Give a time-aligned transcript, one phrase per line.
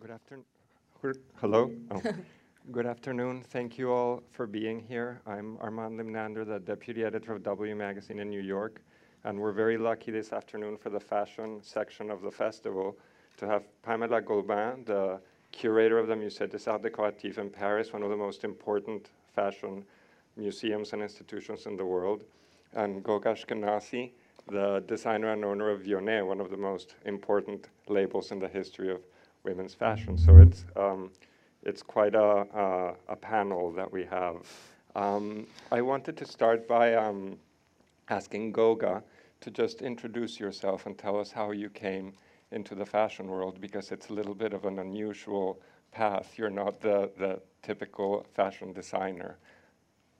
[0.00, 0.44] Good afternoon.
[1.40, 1.72] Hello.
[1.90, 2.00] Oh.
[2.70, 3.42] Good afternoon.
[3.42, 5.20] Thank you all for being here.
[5.26, 8.80] I'm Armand Limnander, the deputy editor of W Magazine in New York,
[9.24, 12.96] and we're very lucky this afternoon for the fashion section of the festival
[13.38, 15.18] to have Pamela Golbin, the
[15.50, 19.84] curator of the Musée des Arts Décoratifs in Paris, one of the most important fashion
[20.36, 22.22] museums and institutions in the world,
[22.74, 24.12] and Goga Ashkenazi,
[24.48, 28.92] the designer and owner of Vionnet, one of the most important labels in the history
[28.92, 29.00] of
[29.44, 30.16] women's fashion.
[30.18, 31.10] So it's, um,
[31.62, 34.36] it's quite a, a, a, panel that we have.
[34.94, 37.38] Um, I wanted to start by um,
[38.08, 39.02] asking Goga
[39.40, 42.12] to just introduce yourself and tell us how you came
[42.50, 45.60] into the fashion world because it's a little bit of an unusual
[45.92, 46.34] path.
[46.36, 49.38] You're not the, the typical fashion designer.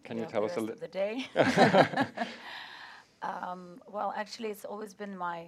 [0.05, 0.81] Can you, you tell us a little?
[0.81, 1.27] The day.
[3.23, 5.47] um, well, actually, it's always been my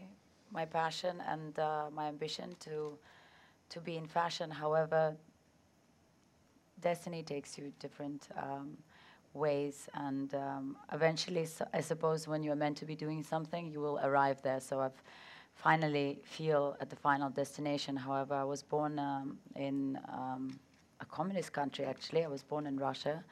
[0.52, 2.98] my passion and uh, my ambition to
[3.70, 4.50] to be in fashion.
[4.50, 5.16] However,
[6.80, 8.76] destiny takes you different um,
[9.34, 13.80] ways, and um, eventually, so I suppose, when you're meant to be doing something, you
[13.80, 14.60] will arrive there.
[14.60, 15.02] So I've
[15.60, 17.96] finally feel at the final destination.
[17.96, 20.58] However, I was born um, in um,
[21.00, 21.84] a communist country.
[21.84, 23.22] Actually, I was born in Russia.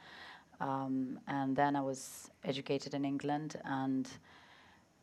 [0.61, 3.59] Um, and then I was educated in England.
[3.65, 4.07] And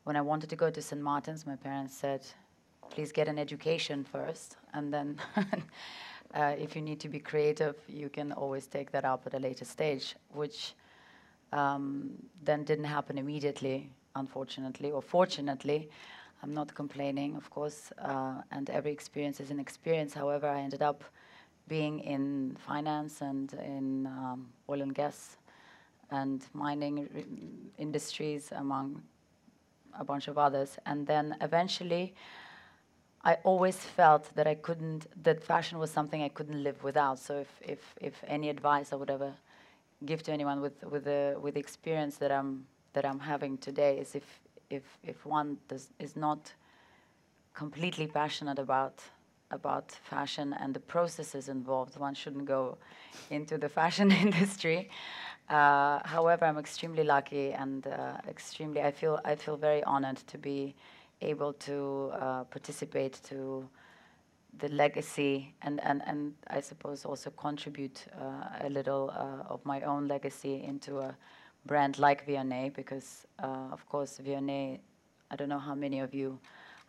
[0.04, 1.02] when I wanted to go to St.
[1.02, 2.24] Martin's, my parents said,
[2.90, 4.56] please get an education first.
[4.74, 5.18] And then
[6.34, 9.38] uh, if you need to be creative, you can always take that up at a
[9.38, 10.74] later stage, which
[11.52, 12.10] um,
[12.44, 15.88] then didn't happen immediately, unfortunately, or fortunately.
[16.42, 20.12] I'm not complaining, of course, uh, and every experience is an experience.
[20.12, 21.02] However, I ended up
[21.68, 25.36] being in finance and in um, oil and gas
[26.10, 27.08] and mining
[27.78, 29.02] industries, among
[29.98, 30.78] a bunch of others.
[30.86, 32.14] And then eventually,
[33.24, 37.18] I always felt that I couldn't, that fashion was something I couldn't live without.
[37.18, 39.32] So if, if, if any advice I would ever
[40.04, 43.98] give to anyone with, with, the, with the experience that I'm, that I'm having today
[43.98, 44.40] is if,
[44.70, 46.52] if, if one does, is not
[47.54, 49.02] completely passionate about
[49.50, 51.96] about fashion and the processes involved.
[51.98, 52.78] One shouldn't go
[53.30, 54.90] into the fashion industry.
[55.48, 58.82] Uh, however, I'm extremely lucky and uh, extremely.
[58.82, 60.74] I feel I feel very honored to be
[61.20, 63.68] able to uh, participate to
[64.58, 69.82] the legacy and, and, and I suppose also contribute uh, a little uh, of my
[69.82, 71.14] own legacy into a
[71.66, 74.78] brand like Vionnet because uh, of course Vionnet,
[75.30, 76.38] I don't know how many of you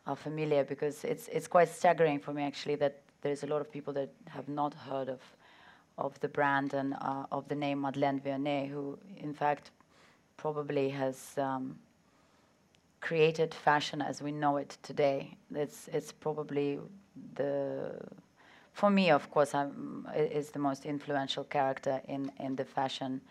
[0.05, 3.69] are familiar because it's it's quite staggering for me actually that there's a lot of
[3.71, 5.21] people that have not heard of
[5.97, 9.71] of the brand and uh, of the name Madeleine Vionnet, who in fact
[10.38, 11.77] probably has um,
[13.07, 15.38] created fashion as we know it today.
[15.56, 16.79] It's it's probably
[17.35, 17.51] the
[18.73, 23.22] for me, of course, I'm, is the most influential character in, in the fashion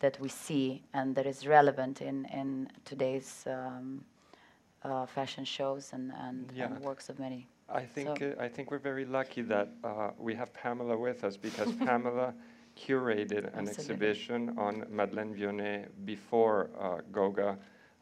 [0.00, 4.04] that we see and that is relevant in, in today's um,
[4.82, 6.64] uh, fashion shows and, and, yeah.
[6.64, 7.46] and, works of many.
[7.68, 8.34] I think so.
[8.36, 12.34] uh, I think we're very lucky that uh, we have Pamela with us because Pamela
[12.76, 13.70] curated an Absolutely.
[13.70, 17.58] exhibition on Madeleine Vionnet before uh, Goga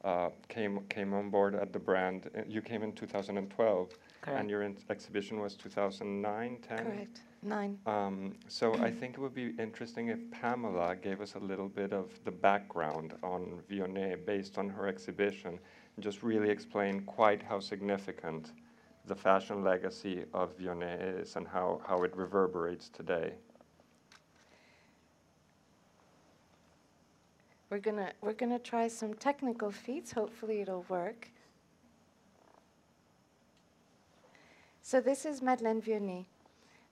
[0.09, 2.31] uh, came came on board at the brand.
[2.37, 3.91] Uh, you came in 2012,
[4.23, 4.41] Correct.
[4.41, 6.79] and your exhibition was 2009, 10.
[6.79, 7.79] Correct, nine.
[7.87, 11.93] Um, so I think it would be interesting if Pamela gave us a little bit
[11.93, 15.59] of the background on Vionnet based on her exhibition
[16.01, 18.53] just really explain quite how significant
[19.07, 23.33] the fashion legacy of Vionnet is and how, how it reverberates today.
[27.71, 30.13] We're gonna we're gonna try some technical feats.
[30.13, 31.29] Hopefully it'll work.
[34.83, 36.27] So this is Madeleine Vionnet.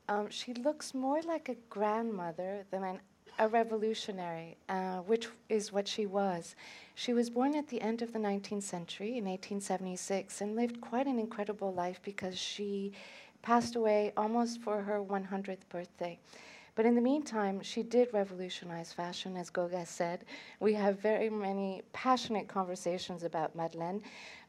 [0.08, 3.00] Um, she looks more like a grandmother than an
[3.38, 6.54] a revolutionary, uh, which is what she was.
[6.94, 11.06] She was born at the end of the 19th century in 1876 and lived quite
[11.06, 12.92] an incredible life because she
[13.42, 16.18] passed away almost for her 100th birthday.
[16.76, 20.24] But in the meantime, she did revolutionize fashion, as Goga said.
[20.60, 24.02] We have very many passionate conversations about Madeleine.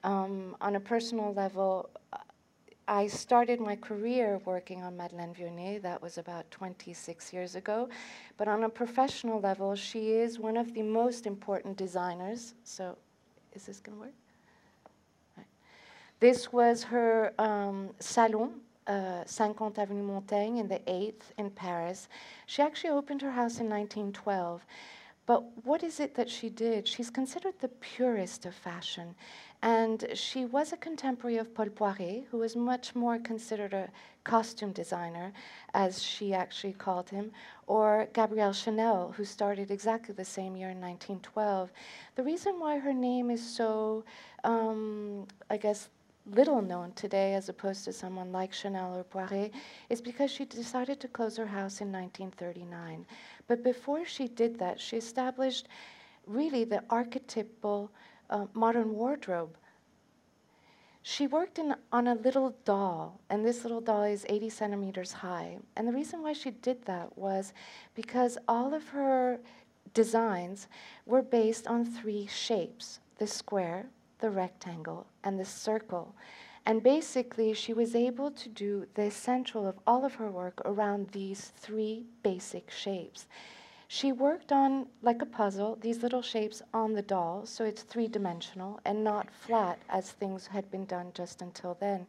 [0.04, 1.90] Um, on a personal level,
[2.90, 5.82] I started my career working on Madeleine Vionnet.
[5.82, 7.88] That was about 26 years ago.
[8.36, 12.54] But on a professional level, she is one of the most important designers.
[12.66, 12.98] So,
[13.54, 14.14] is this going to work?
[16.20, 22.08] This was her um, salon, uh, 50 Avenue Montaigne, in the 8th in Paris.
[22.46, 24.66] She actually opened her house in 1912.
[25.28, 26.88] But what is it that she did?
[26.88, 29.14] She's considered the purest of fashion.
[29.62, 33.90] And she was a contemporary of Paul Poiret, who was much more considered a
[34.24, 35.34] costume designer,
[35.74, 37.32] as she actually called him,
[37.66, 41.72] or Gabrielle Chanel, who started exactly the same year in 1912.
[42.16, 44.06] The reason why her name is so,
[44.46, 45.90] um, I guess,
[46.32, 49.52] little known today as opposed to someone like Chanel or Poiret
[49.90, 53.06] is because she decided to close her house in 1939.
[53.48, 55.68] But before she did that, she established
[56.26, 57.92] really the archetypal
[58.30, 59.58] uh, modern wardrobe.
[61.02, 65.58] She worked in, on a little doll, and this little doll is 80 centimeters high.
[65.78, 67.54] And the reason why she did that was
[67.96, 69.40] because all of her
[69.94, 70.68] designs
[71.06, 73.88] were based on three shapes the square,
[74.20, 76.16] the rectangle, and the circle.
[76.66, 81.10] And basically, she was able to do the central of all of her work around
[81.10, 83.26] these three basic shapes.
[83.88, 88.10] She worked on, like a puzzle, these little shapes on the doll, so it's three
[88.10, 92.06] dimensional and not flat as things had been done just until then,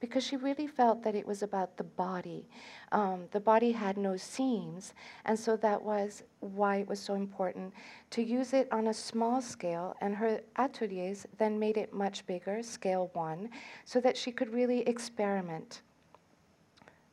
[0.00, 2.48] because she really felt that it was about the body.
[2.90, 4.94] Um, the body had no seams,
[5.26, 7.72] and so that was why it was so important
[8.10, 12.62] to use it on a small scale, and her ateliers then made it much bigger,
[12.62, 13.50] scale one,
[13.84, 15.82] so that she could really experiment.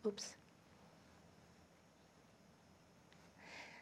[0.06, 0.38] Oops.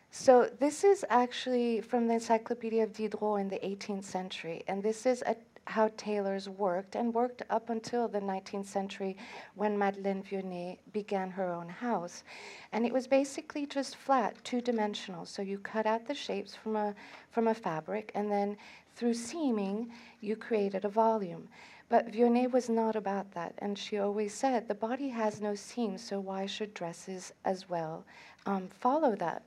[0.10, 5.06] So this is actually from the Encyclopedia of Diderot in the 18th century, and this
[5.06, 5.36] is a,
[5.68, 9.18] how tailors worked and worked up until the 19th century
[9.56, 12.24] when Madeleine Vionnet began her own house.
[12.72, 15.26] And it was basically just flat, two-dimensional.
[15.26, 16.96] So you cut out the shapes from a
[17.32, 18.58] from a fabric, and then
[18.96, 19.92] through seaming,
[20.22, 21.50] you created a volume.
[21.90, 26.02] But Vionnet was not about that, and she always said the body has no seams,
[26.02, 28.06] so why should dresses as well
[28.46, 29.44] um, follow that?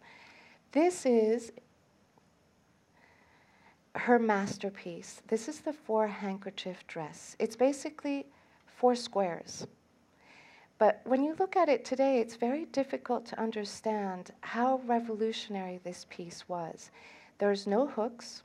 [0.73, 1.51] This is
[3.99, 5.23] her masterpiece.
[5.27, 7.37] This is the four handkerchief dress.
[7.39, 8.27] It's basically
[8.67, 9.67] four squares.
[10.79, 16.07] But when you look at it today, it's very difficult to understand how revolutionary this
[16.09, 16.91] piece was.
[17.39, 18.43] There's no hooks,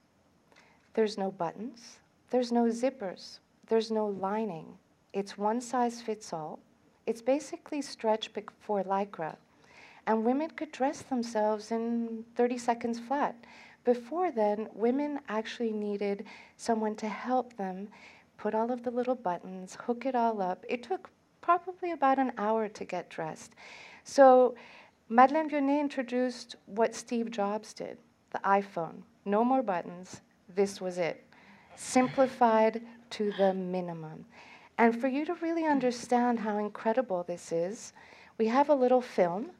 [0.95, 1.99] there's no buttons,
[2.31, 4.65] there's no zippers, there's no lining.
[5.13, 6.59] It's one size fits all.
[7.05, 9.35] It's basically stretch for lycra
[10.05, 13.35] and women could dress themselves in 30 seconds flat.
[13.83, 16.25] Before then, women actually needed
[16.57, 17.89] someone to help them
[18.37, 20.65] put all of the little buttons, hook it all up.
[20.69, 21.09] It took
[21.41, 23.53] probably about an hour to get dressed.
[24.03, 24.55] So
[25.09, 27.97] Madeleine Vionnet introduced what Steve Jobs did
[28.31, 29.03] the iPhone.
[29.25, 30.21] No more buttons.
[30.55, 31.23] This was it.
[31.75, 32.81] Simplified
[33.11, 34.25] to the minimum.
[34.77, 37.93] And for you to really understand how incredible this is,
[38.39, 39.51] we have a little film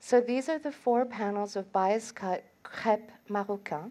[0.00, 3.90] so these are the four panels of bias cut crepe marocain.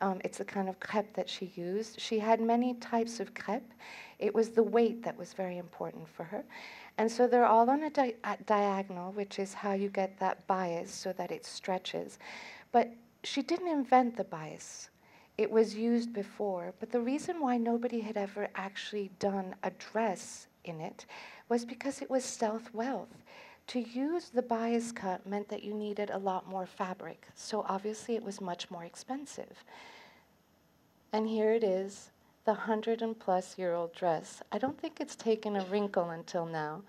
[0.00, 2.00] Um, it's the kind of crepe that she used.
[2.00, 3.72] She had many types of crepe.
[4.18, 6.44] It was the weight that was very important for her.
[6.98, 10.46] And so they're all on a, di- a diagonal, which is how you get that
[10.46, 12.18] bias so that it stretches.
[12.72, 12.92] But
[13.22, 14.90] she didn't invent the bias.
[15.38, 20.46] It was used before, but the reason why nobody had ever actually done a dress
[20.64, 21.06] in it
[21.48, 23.22] was because it was stealth wealth.
[23.68, 28.14] To use the bias cut meant that you needed a lot more fabric, so obviously
[28.14, 29.64] it was much more expensive.
[31.12, 32.10] And here it is,
[32.44, 34.42] the hundred and plus year old dress.
[34.52, 36.82] I don't think it's taken a wrinkle until now,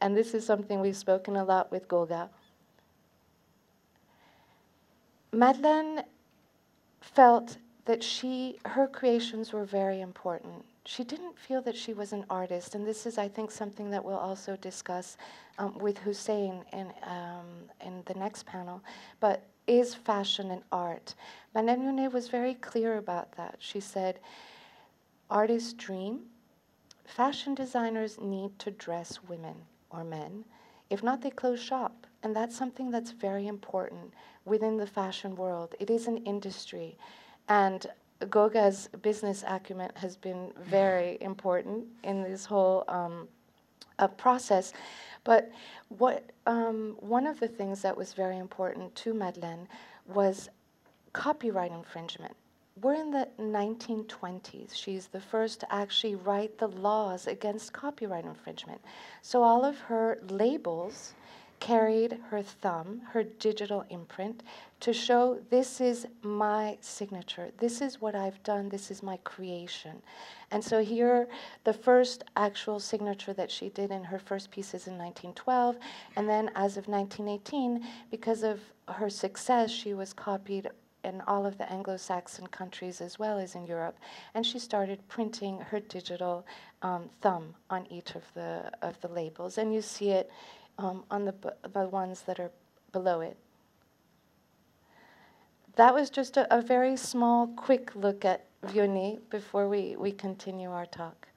[0.00, 2.30] and this is something we've spoken a lot with Goga.
[5.32, 6.02] Madeleine
[7.00, 12.24] felt that she, her creations were very important she didn't feel that she was an
[12.28, 15.16] artist, and this is, I think, something that we'll also discuss
[15.58, 17.46] um, with Hussein in, um,
[17.84, 18.82] in the next panel.
[19.20, 21.14] But is fashion an art?
[21.54, 23.56] Vionnet was very clear about that.
[23.58, 24.18] She said,
[25.30, 26.22] artists dream.
[27.04, 29.54] Fashion designers need to dress women
[29.90, 30.44] or men.
[30.90, 32.06] If not, they close shop.
[32.24, 34.12] And that's something that's very important
[34.44, 35.74] within the fashion world.
[35.78, 36.96] It is an industry.
[37.48, 37.86] And
[38.26, 43.28] Goga's business acumen has been very important in this whole um,
[43.98, 44.72] uh, process.
[45.24, 45.50] But
[45.88, 49.68] what um, one of the things that was very important to Madeleine
[50.06, 50.48] was
[51.12, 52.34] copyright infringement.
[52.80, 54.74] We're in the 1920s.
[54.74, 58.80] She's the first to actually write the laws against copyright infringement.
[59.20, 61.14] So all of her labels
[61.62, 64.42] carried her thumb, her digital imprint,
[64.80, 67.52] to show this is my signature.
[67.58, 68.68] This is what I've done.
[68.68, 70.02] This is my creation.
[70.50, 71.28] And so here,
[71.62, 75.76] the first actual signature that she did in her first pieces in 1912,
[76.16, 80.68] and then as of 1918, because of her success, she was copied
[81.04, 83.96] in all of the Anglo-Saxon countries as well as in Europe,
[84.34, 86.44] and she started printing her digital
[86.82, 90.28] um, thumb on each of the of the labels, and you see it
[90.78, 91.34] um, on the
[91.72, 92.50] the ones that are
[92.92, 93.36] below it.
[95.76, 100.70] That was just a, a very small, quick look at Vionnet before we, we continue
[100.70, 101.28] our talk.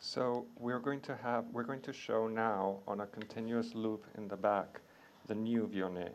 [0.00, 4.28] So we're going to have we're going to show now on a continuous loop in
[4.28, 4.80] the back
[5.26, 6.12] the new Vionnet,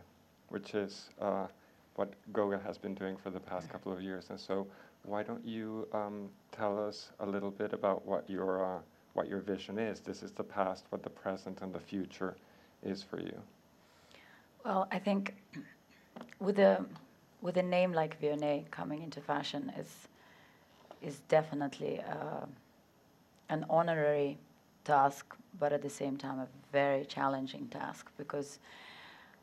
[0.50, 1.48] which is uh,
[1.96, 4.30] what Goga has been doing for the past couple of years.
[4.30, 4.68] And so,
[5.04, 8.80] why don't you um, tell us a little bit about what your uh,
[9.14, 10.00] what your vision is?
[10.00, 12.36] This is the past, what the present and the future
[12.84, 13.38] is for you.
[14.66, 15.36] Well, I think
[16.40, 16.86] with a
[17.42, 20.08] with a name like Vionnet coming into fashion is
[21.02, 22.46] is definitely uh,
[23.50, 24.38] an honorary
[24.86, 28.60] task, but at the same time a very challenging task because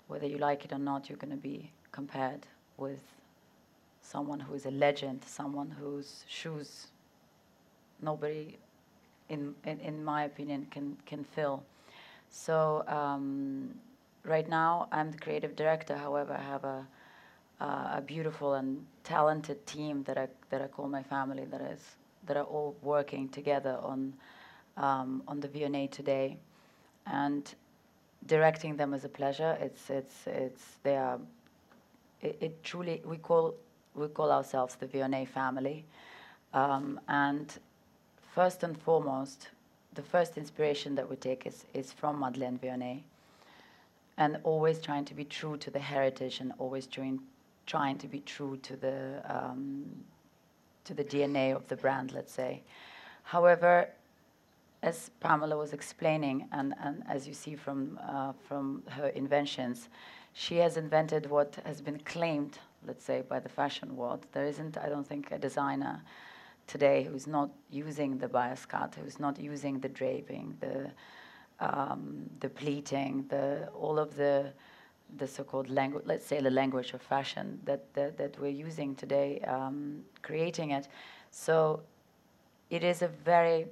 [0.09, 2.47] whether you like it or not, you're going to be compared
[2.77, 3.03] with
[4.03, 6.89] someone who is a legend, someone whose shoes
[8.03, 8.57] nobody,
[9.31, 11.63] in, in, in my opinion, can, can fill.
[12.29, 13.75] So um,
[14.25, 15.97] right now, I'm the creative director.
[15.97, 16.87] However, I have a,
[17.61, 21.97] uh, a beautiful and talented team that I, that I call my family that is
[22.27, 24.13] that are all working together on
[24.77, 26.37] um, on the Vionnet today,
[27.07, 27.55] and
[28.27, 29.57] directing them is a pleasure.
[29.61, 31.19] It's it's it's they are
[32.21, 33.55] it, it, truly we call
[33.95, 35.85] we call ourselves the Vionnet family,
[36.55, 37.59] um, and
[38.35, 39.49] first and foremost,
[39.95, 43.03] the first inspiration that we take is is from Madeleine Vionnet,
[44.17, 47.21] and always trying to be true to the heritage and always trying
[47.67, 49.85] trying to be true to the um,
[50.85, 52.63] to the DNA of the brand, let's say.
[53.23, 53.89] However,
[54.83, 59.89] as Pamela was explaining, and, and as you see from, uh, from her inventions,
[60.33, 64.27] she has invented what has been claimed, let's say, by the fashion world.
[64.33, 66.01] There isn't, I don't think, a designer
[66.71, 70.91] today who's not using the bias cut, who's not using the draping, the,
[71.59, 74.53] um, the pleating, the, all of the,
[75.19, 79.41] the so-called language, let's say the language of fashion that, that, that we're using today,
[79.49, 80.87] um, creating it.
[81.33, 81.83] So
[82.71, 83.67] it is a very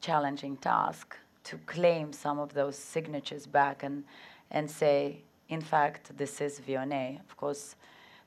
[0.00, 4.04] challenging task to claim some of those signatures back and,
[4.50, 7.20] and say, in fact, this is Vionnet.
[7.20, 7.76] Of course,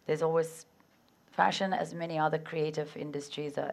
[0.07, 0.65] there's always
[1.38, 3.72] fashion, as many other creative industries, uh,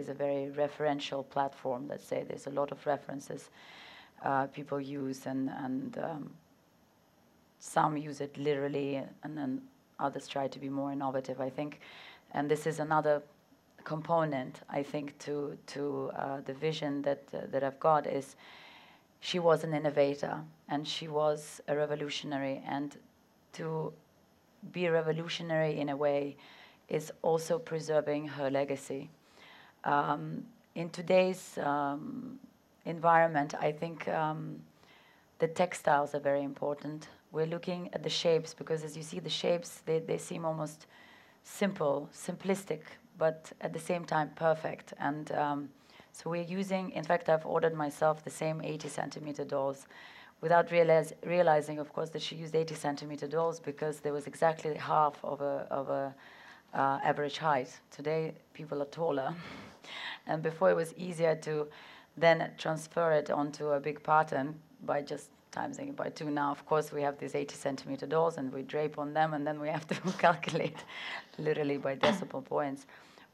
[0.00, 1.88] is a very referential platform.
[1.88, 3.50] Let's say there's a lot of references
[4.24, 6.30] uh, people use, and and um,
[7.58, 9.62] some use it literally, and then
[9.98, 11.40] others try to be more innovative.
[11.40, 11.80] I think,
[12.34, 13.22] and this is another
[13.84, 15.82] component I think to to
[16.16, 18.36] uh, the vision that uh, that I've got is
[19.20, 22.62] she was an innovator and she was a revolutionary.
[22.66, 22.96] And
[23.52, 23.92] to
[24.72, 26.36] be revolutionary in a way
[26.88, 29.08] is also preserving her legacy.
[29.84, 32.38] Um, in today's um,
[32.84, 34.60] environment, I think um,
[35.38, 37.08] the textiles are very important.
[37.32, 40.86] We're looking at the shapes because, as you see, the shapes they, they seem almost
[41.44, 42.80] simple, simplistic,
[43.18, 44.94] but at the same time perfect.
[44.98, 45.68] And um,
[46.12, 49.86] so we're using, in fact, I've ordered myself the same 80 centimeter dolls
[50.40, 54.74] without realize, realizing, of course, that she used 80 centimeter dolls because there was exactly
[54.74, 56.14] half of a, of a
[56.74, 57.80] uh, average height.
[57.90, 59.34] Today, people are taller.
[60.26, 61.68] and before it was easier to
[62.16, 66.30] then transfer it onto a big pattern by just timesing it by two.
[66.30, 69.46] Now, of course, we have these 80 centimeter dolls and we drape on them and
[69.46, 70.84] then we have to calculate
[71.38, 72.86] literally by decimal points.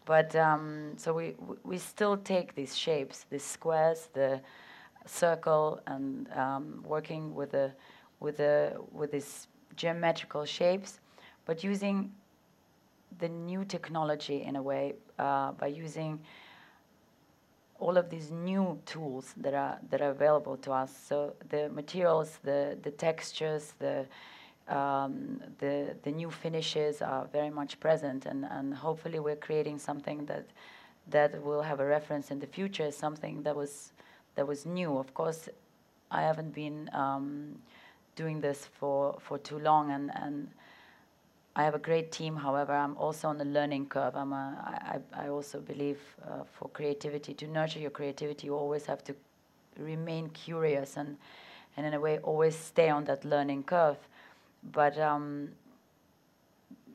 [0.05, 4.41] But um, so we, we still take these shapes, these squares, the
[5.07, 7.73] circle, and um, working with the
[8.21, 11.01] with the with these geometrical shapes,
[11.45, 12.11] but using
[13.19, 16.21] the new technology in a way uh, by using
[17.81, 20.93] all of these new tools that are that are available to us.
[21.09, 24.07] So the materials, the the textures, the
[24.69, 30.27] um, the, the new finishes are very much present, and, and hopefully we're creating something
[30.27, 30.45] that,
[31.09, 33.93] that will have a reference in the future, something that was,
[34.35, 34.99] that was new.
[34.99, 35.49] Of course,
[36.11, 37.59] I haven't been um,
[38.15, 40.49] doing this for, for too long, and, and
[41.59, 42.37] I have a great team.
[42.37, 44.15] However, I'm also on the learning curve.
[44.15, 48.87] I'm a, I, I also believe uh, for creativity, to nurture your creativity, you always
[48.87, 49.15] have to
[49.77, 51.17] remain curious and
[51.77, 53.99] and in a way always stay on that learning curve.
[54.73, 55.49] But um,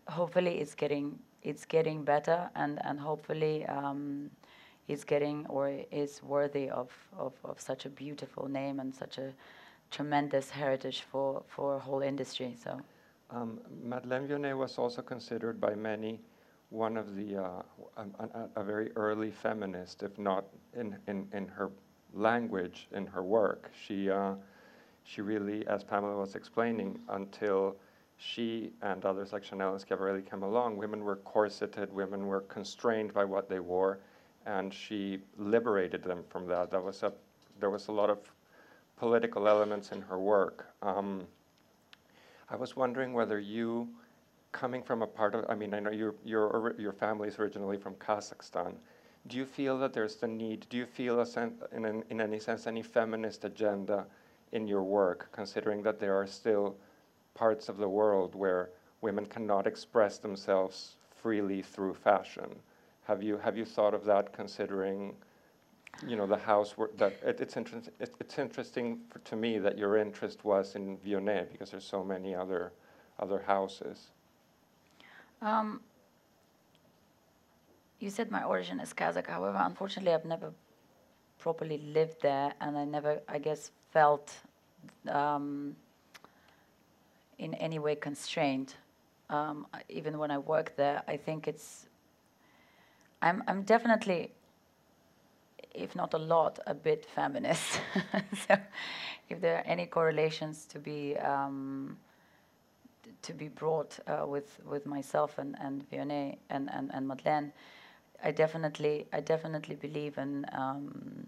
[0.07, 4.29] hopefully it's getting it's getting better, and and hopefully um,
[4.87, 9.33] it's getting or is worthy of, of, of such a beautiful name and such a
[9.91, 12.55] tremendous heritage for for a whole industry.
[12.63, 12.79] So.
[13.33, 16.19] Um, Madeleine Vionnet was also considered by many
[16.69, 17.61] one of the, uh,
[17.97, 21.71] a, a, very early feminist, if not in, in, in her
[22.13, 23.71] language, in her work.
[23.85, 24.33] She, uh,
[25.03, 27.75] she really, as Pamela was explaining, until
[28.17, 33.13] she and others like Chanel and Schiaparelli came along, women were corseted, women were constrained
[33.13, 33.99] by what they wore,
[34.45, 36.69] and she liberated them from that.
[36.69, 37.11] That was a,
[37.59, 38.19] there was a lot of
[38.97, 40.67] political elements in her work.
[40.83, 41.27] Um,
[42.53, 43.87] I was wondering whether you
[44.51, 47.77] coming from a part of, I mean, I know your, your, your family is originally
[47.77, 48.75] from Kazakhstan.
[49.25, 52.21] Do you feel that there's the need, do you feel a sen- in, an, in
[52.21, 54.05] any sense any feminist agenda
[54.51, 56.75] in your work, considering that there are still
[57.33, 58.69] parts of the world where
[59.01, 62.55] women cannot express themselves freely through fashion?
[63.05, 65.15] Have you, have you thought of that considering
[66.07, 69.77] you know, the house that it, it's, inter- it, it's interesting for, to me that
[69.77, 72.73] your interest was in Vionnet because there's so many other
[73.19, 74.09] other houses.
[75.41, 75.81] Um,
[77.99, 79.27] you said my origin is Kazakh.
[79.27, 80.51] However, unfortunately, I've never
[81.39, 84.33] properly lived there, and I never, I guess, felt
[85.07, 85.75] um,
[87.37, 88.75] in any way constrained.
[89.29, 91.87] Um, even when I work there, I think it's.
[93.21, 94.31] I'm, I'm definitely,
[95.73, 97.79] if not a lot, a bit feminist.
[98.47, 98.57] so,
[99.29, 101.97] if there are any correlations to be um,
[103.21, 107.51] to be brought uh, with with myself and and and, and and Madeleine,
[108.23, 111.27] I definitely I definitely believe in um,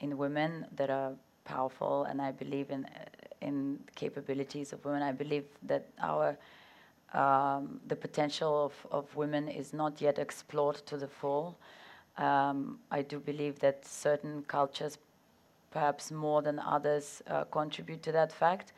[0.00, 1.12] in women that are
[1.44, 2.86] powerful, and I believe in
[3.40, 5.02] in capabilities of women.
[5.02, 6.36] I believe that our
[7.14, 11.56] um, the potential of, of women is not yet explored to the full.
[12.18, 14.98] Um, I do believe that certain cultures,
[15.70, 18.72] perhaps more than others, uh, contribute to that fact.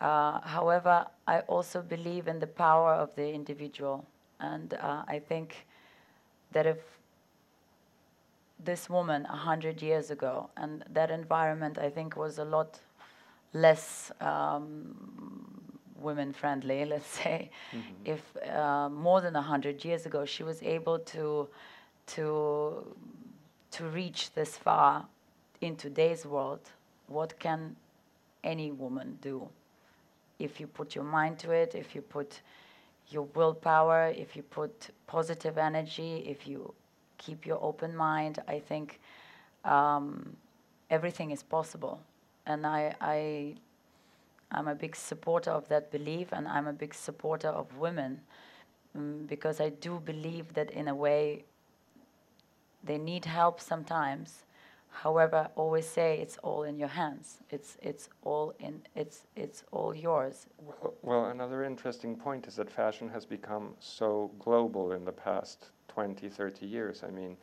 [0.00, 4.04] Uh, however, I also believe in the power of the individual.
[4.40, 5.66] And uh, I think
[6.50, 6.78] that if
[8.64, 12.80] this woman 100 years ago, and that environment I think was a lot
[13.52, 14.94] less um,
[15.96, 17.92] women friendly, let's say, mm-hmm.
[18.04, 21.48] if uh, more than 100 years ago she was able to,
[22.08, 22.96] to,
[23.72, 25.06] to reach this far
[25.60, 26.60] in today's world,
[27.06, 27.76] what can
[28.42, 29.48] any woman do?
[30.42, 32.40] if you put your mind to it, if you put
[33.08, 36.74] your willpower, if you put positive energy, if you
[37.18, 39.00] keep your open mind, I think
[39.64, 40.36] um,
[40.90, 42.00] everything is possible.
[42.46, 43.54] And I, I,
[44.50, 48.20] I'm a big supporter of that belief, and I'm a big supporter of women
[48.96, 51.44] um, because I do believe that in a way
[52.84, 54.44] they need help sometimes
[54.92, 57.38] However, always say it's all in your hands.
[57.50, 60.46] It's it's all in it's it's all yours.
[61.02, 66.28] Well, another interesting point is that fashion has become so global in the past 20,
[66.28, 67.02] 30 years.
[67.02, 67.36] I mean,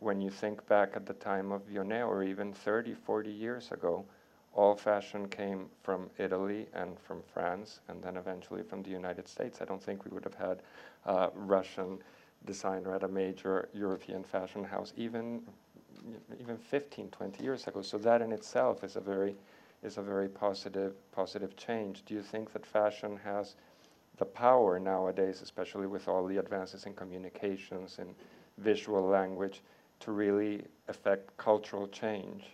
[0.00, 4.04] when you think back at the time of Vionnet or even 30, 40 years ago,
[4.52, 9.62] all fashion came from Italy and from France and then eventually from the United States.
[9.62, 10.62] I don't think we would have had
[11.06, 11.98] uh, Russian
[12.44, 15.42] designer at a major European fashion house, even
[16.40, 17.82] even 15, 20 years ago.
[17.82, 19.36] So that in itself is a very,
[19.82, 22.04] is a very positive, positive change.
[22.04, 23.56] Do you think that fashion has
[24.16, 28.14] the power nowadays, especially with all the advances in communications and
[28.58, 29.62] visual language,
[30.00, 32.44] to really affect cultural change?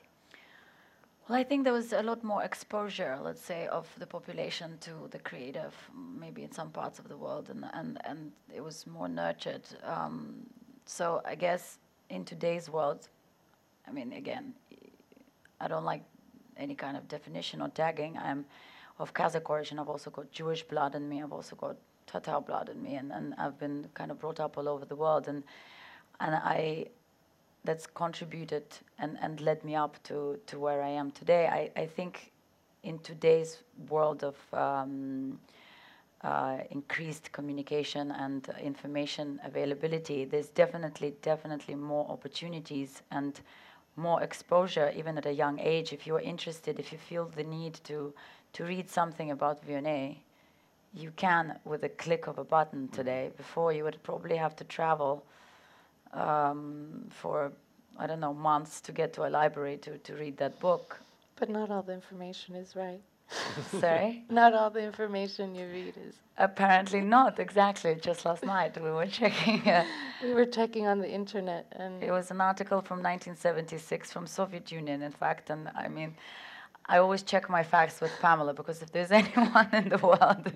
[1.26, 5.08] Well, I think there was a lot more exposure, let's say, of the population to
[5.10, 9.08] the creative, maybe in some parts of the world, and and, and it was more
[9.08, 9.62] nurtured.
[9.84, 10.46] Um,
[10.84, 11.78] so I guess
[12.10, 13.08] in today's world,
[13.88, 14.52] I mean, again,
[15.60, 16.02] I don't like
[16.58, 18.18] any kind of definition or tagging.
[18.18, 18.44] I'm
[18.98, 19.78] of Kazakh origin.
[19.78, 21.22] I've also got Jewish blood in me.
[21.22, 24.58] I've also got Tatar blood in me, and, and I've been kind of brought up
[24.58, 25.42] all over the world, and
[26.20, 26.88] and I
[27.64, 28.64] that's contributed
[28.98, 31.46] and, and led me up to, to where I am today.
[31.46, 32.32] I, I think
[32.82, 35.38] in today's world of um,
[36.22, 43.40] uh, increased communication and information availability, there's definitely, definitely more opportunities and
[43.96, 47.74] more exposure, even at a young age, if you're interested, if you feel the need
[47.84, 48.12] to,
[48.52, 50.16] to read something about Vionnet,
[50.92, 53.30] you can with a click of a button today.
[53.36, 55.24] Before, you would probably have to travel
[56.14, 57.52] um, for,
[57.98, 61.00] I don't know, months to get to a library to, to read that book.
[61.36, 63.00] But not all the information is right.
[63.80, 64.24] Sorry?
[64.30, 66.14] Not all the information you read is.
[66.38, 67.94] Apparently not, exactly.
[67.94, 69.60] Just last night we were checking.
[69.68, 69.84] Uh,
[70.22, 74.70] We were checking on the internet, and it was an article from 1976 from Soviet
[74.72, 76.14] Union, in fact, and I mean,
[76.86, 80.52] I always check my facts with Pamela because if there's anyone in the world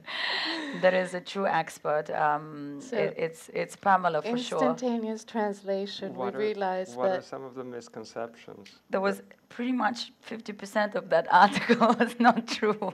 [0.83, 4.59] that is a true expert, um, So it, it's it's Pamela for sure.
[4.71, 6.15] instantaneous translation.
[6.15, 8.67] What we are- realized What are some of the misconceptions?
[8.91, 12.93] There was pretty much 50% of that article was not true.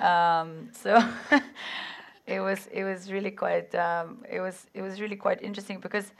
[0.00, 0.92] Um, so
[2.26, 6.12] it was it was really quite um, it was it was really quite interesting because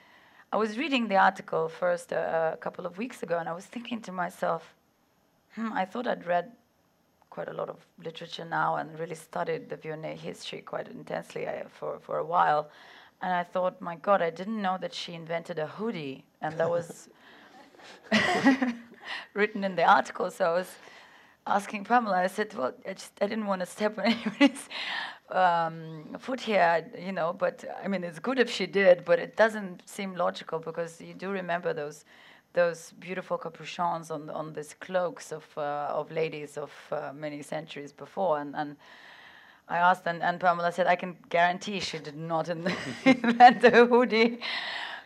[0.52, 3.66] I was reading the article first uh, a couple of weeks ago and I was
[3.66, 4.62] thinking to myself,
[5.54, 6.52] hmm, I thought I'd read
[7.30, 11.64] quite a lot of literature now and really studied the Vionnet history quite intensely uh,
[11.68, 12.70] for for a while,
[13.22, 16.68] and I thought, my God, I didn't know that she invented a hoodie, and that
[16.68, 17.08] was
[19.34, 20.30] written in the article.
[20.30, 20.70] So I was
[21.46, 22.18] asking Pamela.
[22.18, 24.68] I said, "Well, I just I didn't want to step on anybody's
[25.30, 27.32] um, foot here, you know.
[27.32, 31.14] But I mean, it's good if she did, but it doesn't seem logical because you
[31.14, 32.04] do remember those."
[32.54, 37.92] Those beautiful capuchons on on these cloaks of uh, of ladies of uh, many centuries
[37.92, 38.76] before, and, and
[39.68, 42.48] I asked, and, and Pamela said, I can guarantee she did not
[43.04, 44.38] invent a hoodie.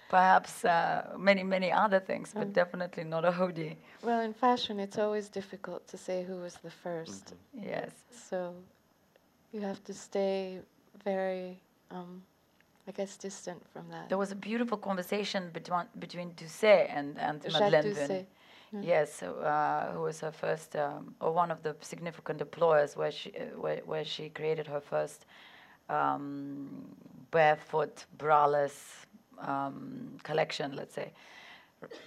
[0.09, 2.52] Perhaps uh, many, many other things, but Mm.
[2.52, 3.76] definitely not a hoodie.
[4.02, 7.90] well, in fashion, it's always difficult to say who was the 1st Yes.
[8.30, 8.54] So
[9.52, 10.61] you have to stay
[11.04, 12.22] very, um,
[12.88, 14.09] I guess, distant from that.
[14.09, 18.29] There was a beautiful conversation between, between Doucet and, and Jacques Madeleine Doucet.
[18.75, 18.85] Mm.
[18.85, 23.31] Yes, uh, who was her first, um, or one of the significant employers where she,
[23.31, 25.27] uh, where, where she created her first
[25.88, 26.68] um,
[27.31, 29.07] barefoot, braless
[29.40, 31.12] um, collection, let's say.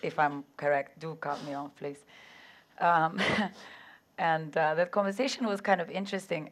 [0.02, 2.00] If I'm correct, do cut me off, please.
[2.80, 3.20] Um,
[4.18, 6.52] and uh, that conversation was kind of interesting.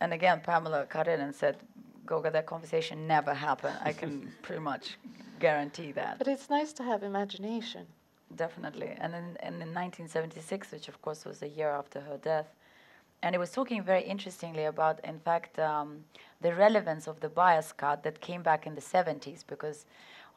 [0.00, 1.56] And again, Pamela cut in and said,
[2.08, 3.76] Goga, that conversation never happened.
[3.84, 4.96] I can pretty much
[5.38, 6.16] guarantee that.
[6.18, 7.86] But it's nice to have imagination.
[8.34, 8.92] Definitely.
[8.98, 12.48] And in, and in 1976, which of course was a year after her death,
[13.22, 16.04] and it was talking very interestingly about, in fact, um,
[16.40, 19.84] the relevance of the bias cut that came back in the 70s, because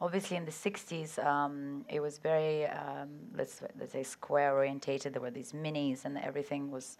[0.00, 5.14] obviously in the 60s um, it was very, um, let's let's say, square orientated.
[5.14, 6.98] There were these minis, and everything was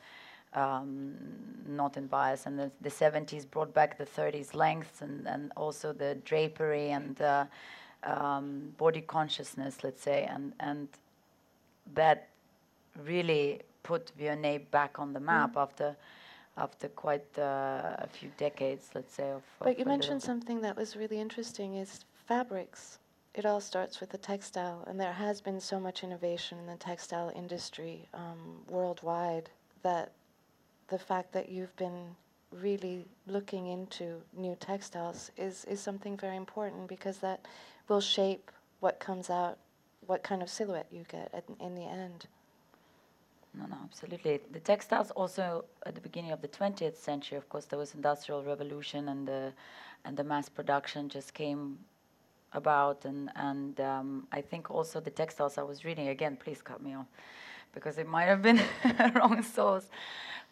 [0.55, 1.15] um,
[1.67, 2.47] not in bias.
[2.47, 7.21] And the, the 70s brought back the 30s lengths, and, and also the drapery and
[7.21, 7.45] uh,
[8.05, 10.89] um, body consciousness, let's say, and and
[11.95, 12.29] that
[13.05, 15.97] really put Vionnet back on the map after
[16.57, 19.31] after quite uh, a few decades, let's say.
[19.31, 22.99] Of, of But you mentioned something that was really interesting is fabrics.
[23.35, 26.77] It all starts with the textile, and there has been so much innovation in the
[26.77, 29.49] textile industry um, worldwide
[29.83, 30.13] that
[30.93, 32.15] the fact that you've been
[32.53, 37.41] really looking into new textiles is, is something very important because that
[37.89, 38.51] will shape
[38.81, 39.57] what comes out,
[40.07, 42.27] what kind of silhouette you get at, in the end.
[43.55, 44.41] No, no, absolutely.
[44.53, 48.43] The textiles also at the beginning of the 20th century, of course, there was industrial
[48.43, 49.53] revolution and the
[50.05, 51.79] and the mass production just came
[52.53, 56.37] about, and and um, I think also the textiles I was reading again.
[56.37, 57.07] Please cut me off,
[57.73, 58.61] because it might have been
[59.15, 59.87] wrong source.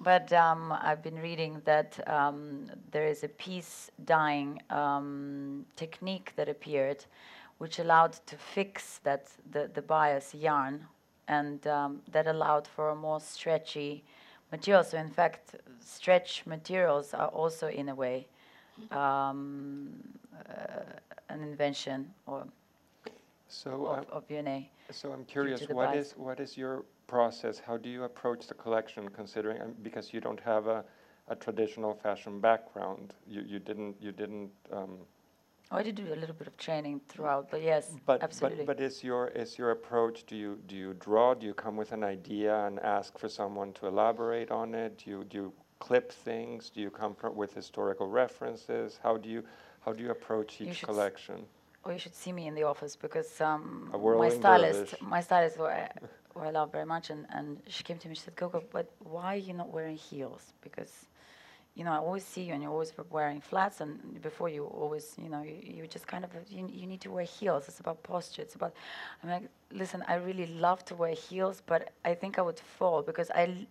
[0.01, 6.49] But um, I've been reading that um, there is a piece dyeing um, technique that
[6.49, 7.05] appeared,
[7.59, 10.87] which allowed to fix that the the bias yarn
[11.29, 14.03] and um, that allowed for a more stretchy
[14.51, 14.83] material.
[14.85, 18.27] So, in fact, stretch materials are also, in a way,
[18.91, 19.91] um,
[20.49, 20.83] uh,
[21.29, 22.47] an invention or
[23.49, 24.67] So, of, uh, of Vionnet.
[24.91, 26.09] so I'm curious, what bias.
[26.09, 27.61] is, what is your process?
[27.67, 30.85] How do you approach the collection considering, um, because you don't have a,
[31.29, 33.15] a traditional fashion background?
[33.35, 34.93] You, you didn't, you didn't, um,
[35.73, 38.65] Oh, I did do a little bit of training throughout, but yes, But, absolutely.
[38.65, 41.77] but, but is your, is your approach, do you, do you draw, do you come
[41.83, 44.91] with an idea and ask for someone to elaborate on it?
[45.01, 46.71] Do you, do you clip things?
[46.75, 48.99] Do you come with historical references?
[49.03, 49.43] How do you,
[49.85, 51.39] how do you approach You each s- collection?
[51.85, 55.57] Oh, you should see me in the office because um, A my stylist, my stylist,
[56.35, 58.15] who I, love very much, and, and she came to me.
[58.15, 60.53] She said, "Coco, but why are you not wearing heels?
[60.63, 61.07] Because,
[61.75, 65.15] you know, I always see you and you're always wearing flats, and before you always,
[65.23, 67.69] you know, you, you just kind of you, you need to wear heels.
[67.69, 68.43] It's about posture.
[68.43, 68.75] It's about.
[69.23, 73.03] I'm like, listen, I really love to wear heels, but I think I would fall
[73.03, 73.67] because I,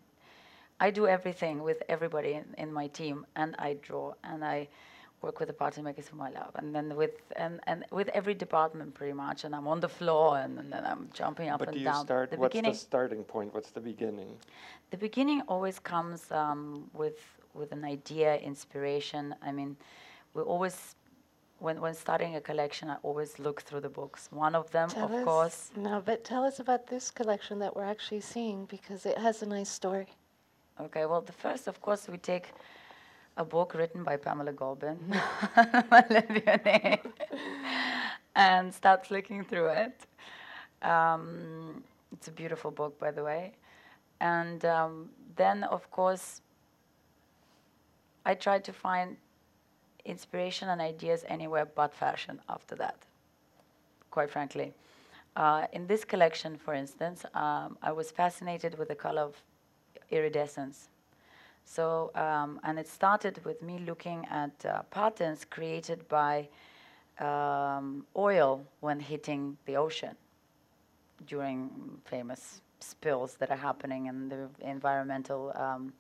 [0.79, 4.67] I do everything with everybody in, in my team, and I draw, and I
[5.21, 8.33] work with the party makers whom my love, and then with and, and with every
[8.33, 11.69] department pretty much, and I'm on the floor, and, and then I'm jumping up But
[11.69, 12.05] and do you down.
[12.05, 13.53] start, the what's beginning, the starting point?
[13.53, 14.29] What's the beginning?
[14.91, 17.19] the beginning always comes um, with
[17.53, 19.35] with an idea, inspiration.
[19.41, 19.75] I mean,
[20.33, 20.95] we always.
[21.61, 24.29] When, when starting a collection, I always look through the books.
[24.31, 27.75] One of them, Tell of us, course, No, but tell us about this collection that
[27.75, 30.07] we're actually seeing because it has a nice story.
[30.79, 32.53] Okay, well, the first, of course, we take
[33.39, 34.97] a book written by Pamela Golbin,
[38.35, 40.05] and start flicking through it.
[40.81, 43.53] Um, it's a beautiful book, by the way.
[44.19, 46.41] And um, then, of course,
[48.25, 49.15] I tried to find
[50.03, 52.97] inspiration and ideas anywhere but fashion after that,
[54.11, 54.73] quite frankly.
[55.37, 59.35] Uh, in this collection, for instance, um, I was fascinated with the color of
[60.11, 60.89] iridescence.
[61.65, 66.49] So, um, and it started with me looking at uh, patterns created by
[67.19, 70.15] um, oil when hitting the ocean
[71.27, 71.69] during
[72.05, 75.93] famous spills that are happening and the environmental um,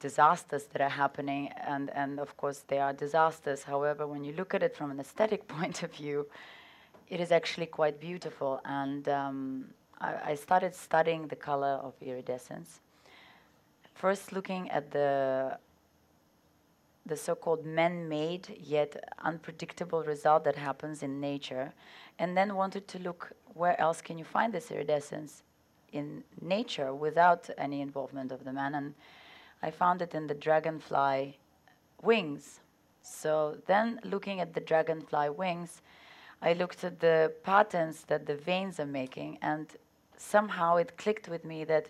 [0.00, 1.48] disasters that are happening.
[1.66, 3.62] And, and of course, they are disasters.
[3.62, 6.26] However, when you look at it from an aesthetic point of view,
[7.08, 8.60] it is actually quite beautiful.
[8.64, 9.64] And um,
[10.00, 12.80] I, I started studying the color of iridescence
[13.98, 15.58] first looking at the
[17.04, 18.90] the so-called man-made yet
[19.24, 21.72] unpredictable result that happens in nature
[22.18, 25.42] and then wanted to look where else can you find this iridescence
[25.92, 28.94] in nature without any involvement of the man and
[29.62, 31.38] i found it in the dragonfly
[32.02, 32.60] wings.
[33.02, 35.80] So then looking at the dragonfly wings
[36.42, 39.66] i looked at the patterns that the veins are making and
[40.16, 41.88] somehow it clicked with me that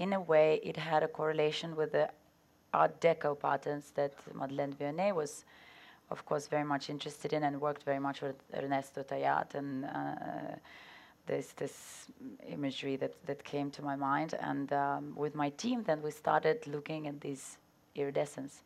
[0.00, 2.08] in a way, it had a correlation with the
[2.72, 5.44] Art Deco patterns that Madeleine Vionnet was,
[6.10, 9.54] of course, very much interested in and worked very much with Ernesto Thayaht.
[9.54, 10.56] And uh,
[11.26, 11.54] this
[12.48, 14.34] imagery that, that came to my mind.
[14.40, 17.58] And um, with my team, then we started looking at these
[17.94, 18.62] iridescence,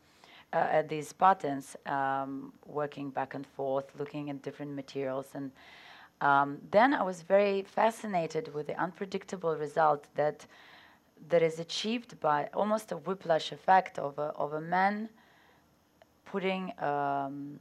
[0.53, 5.27] uh, at these patterns, um, working back and forth, looking at different materials.
[5.35, 5.51] And
[6.21, 10.47] um, then I was very fascinated with the unpredictable result that
[11.29, 15.09] that is achieved by almost a whiplash effect of a, of a man
[16.25, 17.59] putting um,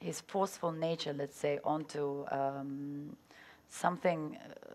[0.00, 3.16] his forceful nature, let's say, onto um,
[3.68, 4.74] something uh,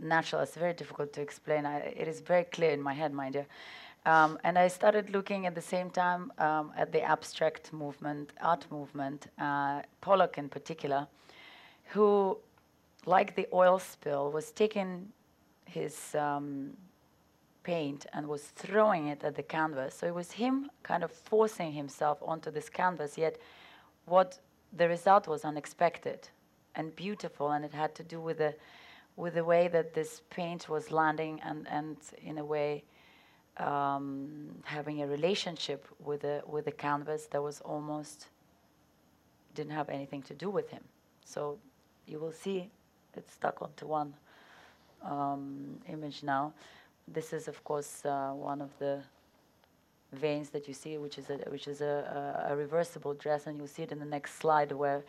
[0.00, 0.42] natural.
[0.42, 1.66] It's very difficult to explain.
[1.66, 3.46] I, it is very clear in my head, mind you.
[4.04, 8.66] Um, and I started looking at the same time um, at the abstract movement, art
[8.70, 11.06] movement, uh, Pollock in particular,
[11.86, 12.36] who,
[13.06, 15.08] like the oil spill, was taking
[15.64, 16.76] his um,
[17.62, 19.94] paint and was throwing it at the canvas.
[19.94, 23.38] So it was him kind of forcing himself onto this canvas, yet
[24.06, 24.38] what
[24.72, 26.28] the result was unexpected
[26.74, 28.54] and beautiful, and it had to do with the,
[29.16, 32.84] with the way that this paint was landing and, and in a way
[33.58, 38.28] um, having a relationship with the, with the canvas that was almost
[39.54, 40.82] didn't have anything to do with him.
[41.24, 41.58] So
[42.06, 42.70] you will see
[43.14, 44.14] it's stuck onto one
[45.04, 46.52] um, image now.
[47.08, 49.00] This is, of course, uh, one of the
[50.12, 53.56] veins that you see, which is a which is a, a, a, reversible dress, and
[53.56, 55.02] you'll see it in the next slide, where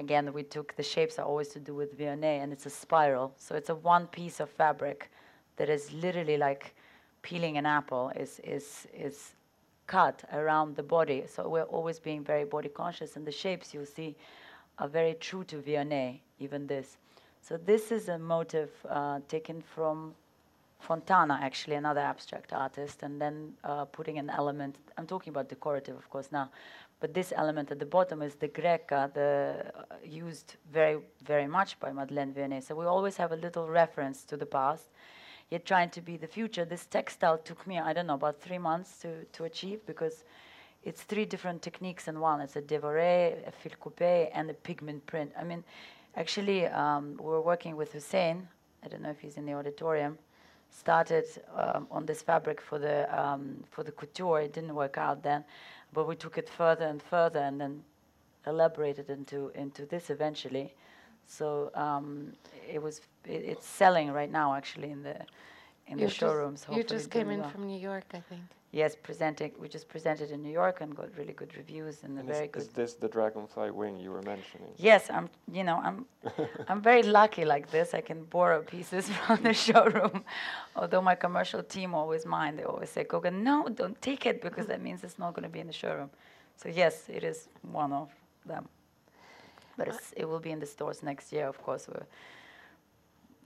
[0.00, 3.32] again we took the shapes are always to do with Vionnet, and it's a spiral.
[3.36, 5.10] So it's a one piece of fabric
[5.56, 6.74] that is literally like
[7.22, 9.32] peeling an apple is is is
[9.86, 11.24] cut around the body.
[11.26, 14.16] So we're always being very body conscious, and the shapes you'll see
[14.78, 16.96] are very true to Vionnet, even this.
[17.48, 20.14] So this is a motive uh, taken from
[20.80, 24.76] Fontana, actually, another abstract artist, and then uh, putting an element.
[24.98, 26.50] I'm talking about decorative, of course, now,
[27.00, 31.80] but this element at the bottom is the greca, the uh, used very, very much
[31.80, 32.64] by Madeleine Vionnet.
[32.64, 34.90] So we always have a little reference to the past,
[35.48, 36.66] yet trying to be the future.
[36.66, 40.24] This textile took me, I don't know, about three months to, to achieve because
[40.84, 42.42] it's three different techniques in one.
[42.42, 45.32] It's a dévoré, a fil coupé, and a pigment print.
[45.40, 45.64] I mean,
[46.18, 48.48] actually, um, we were working with Hussein.
[48.84, 50.18] I don't know if he's in the auditorium
[50.70, 51.24] started
[51.56, 54.40] um, on this fabric for the um, for the couture.
[54.40, 55.44] It didn't work out then,
[55.92, 57.82] but we took it further and further, and then
[58.46, 60.74] elaborated into into this eventually.
[61.26, 62.32] So um,
[62.70, 65.16] it was it, it's selling right now actually in the
[65.86, 66.64] in you the showrooms.
[66.64, 67.50] Just, you just came in well.
[67.50, 68.42] from New York, I think.
[68.70, 69.52] Yes, presenting.
[69.58, 72.50] We just presented in New York and got really good reviews and, and very is,
[72.52, 72.62] good.
[72.62, 74.68] Is this the dragonfly wing you were mentioning?
[74.76, 75.30] Yes, I'm.
[75.50, 76.04] You know, I'm.
[76.68, 77.94] I'm very lucky like this.
[77.94, 80.22] I can borrow pieces from the showroom,
[80.76, 82.58] although my commercial team always mind.
[82.58, 85.48] They always say, "Goga, no, don't take it because that means it's not going to
[85.48, 86.10] be in the showroom."
[86.56, 88.10] So yes, it is one of
[88.44, 88.68] them.
[89.78, 91.88] But it's, it will be in the stores next year, of course.
[91.88, 92.06] We're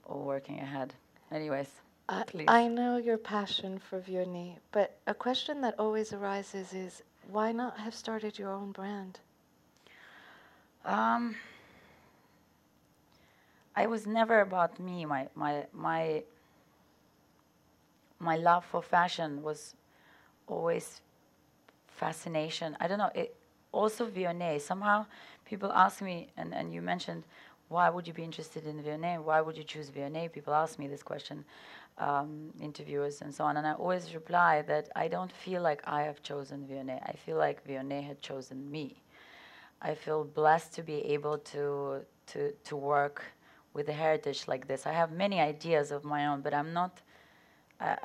[0.05, 0.93] all working ahead.
[1.31, 1.69] Anyways,
[2.09, 2.45] I- please.
[2.47, 7.77] I know your passion for Vionnet, but a question that always arises is why not
[7.79, 9.19] have started your own brand?
[10.85, 11.35] Um,
[13.75, 15.05] I was never about me.
[15.05, 16.23] My my my
[18.19, 19.75] my love for fashion was
[20.47, 21.01] always
[21.87, 22.75] fascination.
[22.79, 23.11] I don't know.
[23.15, 23.35] It
[23.71, 24.61] also Vionnet.
[24.61, 25.05] Somehow
[25.45, 27.23] people ask me, and, and you mentioned,
[27.69, 29.23] why would you be interested in Vionnet?
[29.23, 30.31] Why would you choose Vionnet?
[30.31, 31.43] People ask me this question,
[31.97, 36.03] um, interviewers and so on, and I always reply that I don't feel like I
[36.03, 37.01] have chosen Vionnet.
[37.05, 39.01] I feel like Vionnet had chosen me.
[39.81, 43.23] I feel blessed to be able to to to work
[43.73, 44.85] with a heritage like this.
[44.85, 47.01] I have many ideas of my own, but I'm not.
[47.79, 47.95] Uh,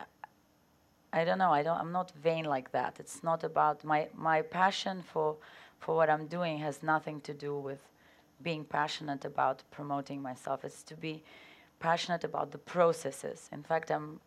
[1.12, 1.52] I don't know.
[1.52, 1.78] I don't.
[1.78, 2.96] I'm not vain like that.
[2.98, 5.36] It's not about my my passion for
[5.78, 7.80] for what I'm doing has nothing to do with
[8.42, 10.64] being passionate about promoting myself.
[10.64, 11.22] It's to be
[11.78, 13.48] passionate about the processes.
[13.52, 14.20] In fact, I'm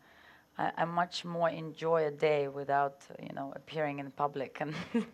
[0.58, 4.74] I, I much more enjoy a day without you know appearing in public and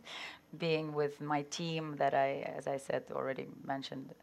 [0.59, 4.14] being with my team that I, as I said already mentioned,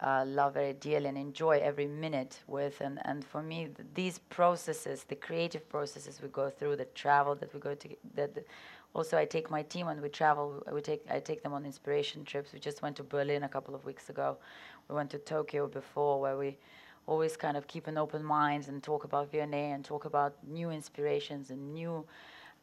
[0.00, 2.80] uh, love very dearly and enjoy every minute with.
[2.80, 7.34] And, and for me, th- these processes, the creative processes we go through, the travel
[7.36, 8.44] that we go to, that
[8.94, 10.62] also I take my team when we travel.
[10.72, 12.52] We take I take them on inspiration trips.
[12.52, 14.38] We just went to Berlin a couple of weeks ago.
[14.88, 16.58] We went to Tokyo before, where we
[17.06, 20.70] always kind of keep an open mind and talk about Vionnet and talk about new
[20.70, 22.04] inspirations and new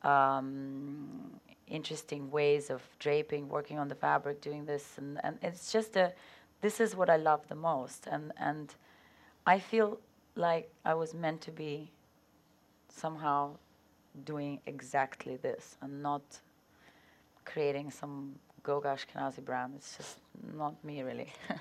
[0.03, 5.95] um, interesting ways of draping, working on the fabric, doing this, and, and it's just
[5.95, 6.13] a.
[6.61, 8.73] This is what I love the most, and and
[9.45, 9.99] I feel
[10.35, 11.91] like I was meant to be
[12.89, 13.51] somehow
[14.25, 16.23] doing exactly this and not
[17.45, 19.73] creating some Goga Ashkenazi brand.
[19.77, 20.17] It's just
[20.55, 21.31] not me, really.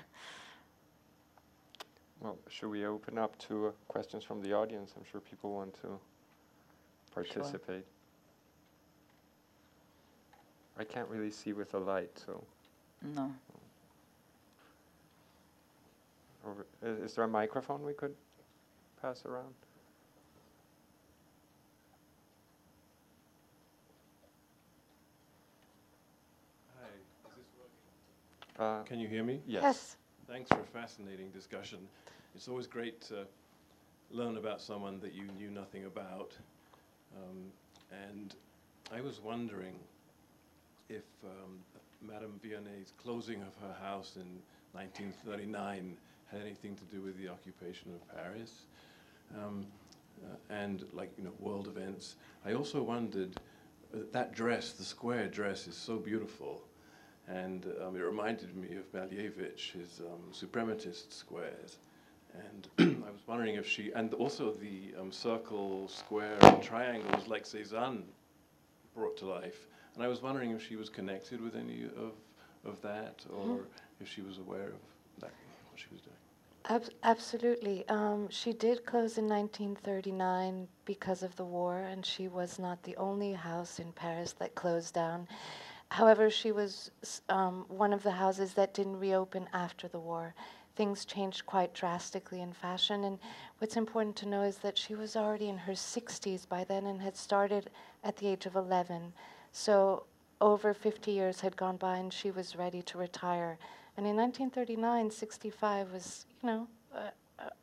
[2.19, 4.93] Well, should we open up to uh, questions from the audience?
[4.97, 5.99] I'm sure people want to
[7.13, 7.85] participate.
[10.79, 12.43] I can't really see with the light, so.
[13.01, 13.31] no.
[16.45, 18.15] Over, is, is there a microphone we could
[19.01, 19.53] pass around?
[26.79, 27.45] Hi, is this
[28.57, 28.79] working?
[28.79, 29.41] Uh, Can you hear me?
[29.45, 29.97] yes.
[30.29, 31.79] Thanks for a fascinating discussion.
[32.35, 33.25] It's always great to
[34.11, 36.33] learn about someone that you knew nothing about.
[37.15, 37.45] Um,
[38.09, 38.35] and
[38.93, 39.75] I was wondering
[40.89, 41.59] if um,
[42.05, 44.27] Madame Vionnet's closing of her house in
[44.73, 45.95] 1939
[46.29, 48.65] had anything to do with the occupation of Paris.
[49.33, 49.65] Um,
[50.25, 52.15] uh, and like you know world events.
[52.45, 53.39] I also wondered
[53.93, 56.63] uh, that dress, the square dress, is so beautiful,
[57.27, 61.77] and um, it reminded me of Malevich, his um, suprematist squares.
[62.33, 62.67] And
[63.07, 68.03] I was wondering if she, and also the um, circle, square, and triangles like Cézanne
[68.95, 69.67] brought to life.
[69.95, 72.13] And I was wondering if she was connected with any of,
[72.65, 73.61] of that, or
[73.99, 74.79] if she was aware of
[75.19, 75.31] that,
[75.71, 76.15] what she was doing.
[76.69, 77.87] Ab- absolutely.
[77.87, 82.95] Um, she did close in 1939 because of the war, and she was not the
[82.97, 85.27] only house in Paris that closed down.
[85.89, 86.91] However, she was
[87.29, 90.33] um, one of the houses that didn't reopen after the war.
[90.75, 93.17] Things changed quite drastically in fashion, and
[93.57, 97.01] what's important to know is that she was already in her 60s by then and
[97.01, 97.69] had started
[98.03, 99.13] at the age of 11.
[99.51, 100.03] So
[100.39, 103.57] over 50 years had gone by, and she was ready to retire.
[103.95, 106.67] And in 1939, 65 was, you know,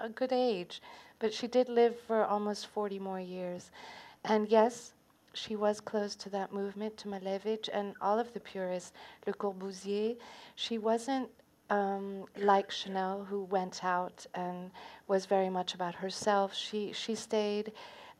[0.00, 0.82] a, good age.
[1.18, 3.70] But she did live for almost 40 more years.
[4.24, 4.93] And yes,
[5.34, 8.92] she was close to that movement, to Malevich and all of the purists,
[9.26, 10.16] Le Corbusier.
[10.54, 11.28] She wasn't
[11.70, 14.70] um, like Chanel, who went out and
[15.08, 16.54] was very much about herself.
[16.54, 17.72] She, she stayed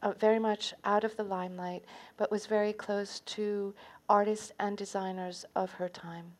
[0.02, 1.84] uh, very much out of the limelight,
[2.16, 3.74] but was very close to
[4.08, 6.32] artists and designers of her time.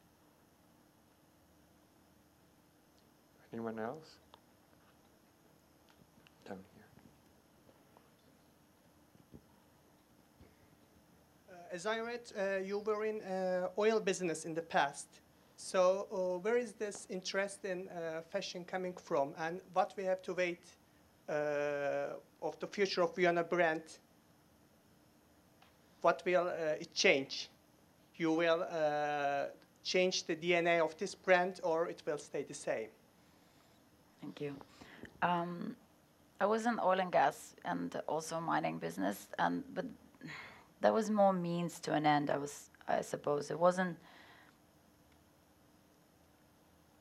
[3.53, 4.17] Anyone else?
[6.47, 6.85] Down here.
[11.57, 15.09] Uh, As I read, uh, you were in uh, oil business in the past.
[15.57, 17.89] So uh, where is this interest in
[18.31, 20.63] fashion coming from, and what we have to wait
[21.29, 23.83] of the future of Vionnet brand?
[26.03, 27.49] What will it change?
[28.19, 28.65] You will
[29.83, 32.91] change the DNA of this brand, or it will stay the same?
[34.21, 34.55] Thank you.
[35.23, 35.75] Um,
[36.41, 39.87] I was in oil and gas and also mining business, and but
[40.85, 42.29] that was more means to an end.
[42.29, 43.97] I was, I suppose, it wasn't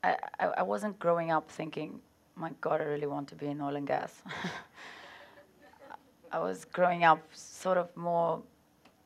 [0.02, 2.00] I, I, I wasn't growing up thinking,
[2.38, 4.22] my God, I really want to be in oil and gas.
[6.32, 8.42] I was growing up sort of more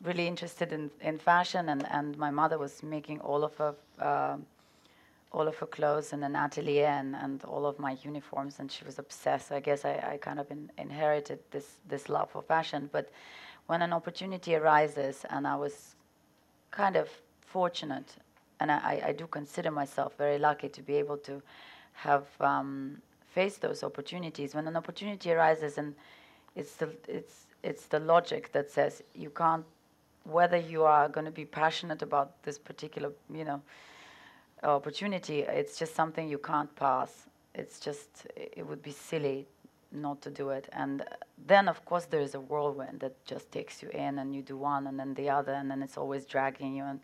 [0.03, 4.37] really interested in, in fashion, and, and my mother was making all of her uh,
[5.33, 8.85] all of her clothes in an atelier and, and all of my uniforms, and she
[8.85, 9.51] was obsessed.
[9.51, 12.89] I guess I, I kind of in, inherited this this love for fashion.
[12.91, 13.09] But
[13.67, 15.95] when an opportunity arises, and I was
[16.71, 17.09] kind of
[17.41, 18.15] fortunate,
[18.59, 21.41] and I, I do consider myself very lucky to be able to
[21.93, 23.01] have um,
[23.33, 24.55] faced those opportunities.
[24.55, 25.95] When an opportunity arises, and
[26.55, 29.65] it's the it's it's the logic that says you can't
[30.23, 33.61] whether you are going to be passionate about this particular you know
[34.63, 39.47] opportunity it's just something you can't pass it's just it would be silly
[39.91, 40.67] not to do it.
[40.73, 41.03] And
[41.45, 44.57] then of course there is a whirlwind that just takes you in and you do
[44.57, 46.83] one and then the other and then it's always dragging you.
[46.83, 46.99] And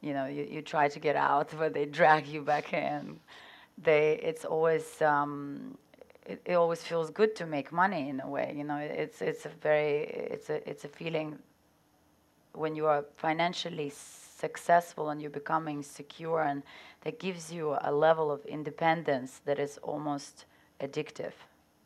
[0.00, 3.20] you know you, you try to get out but they drag you back in.
[3.82, 5.76] They it's always um,
[6.26, 8.76] it, it always feels good to make money in a way you know.
[8.76, 11.38] It's it's a very it's a it's a feeling
[12.52, 16.62] when you are financially successful and you're becoming secure and
[17.02, 20.44] that gives you a level of independence that is almost
[20.80, 21.32] addictive